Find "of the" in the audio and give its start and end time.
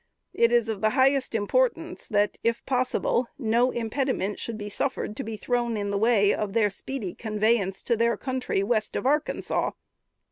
0.67-0.89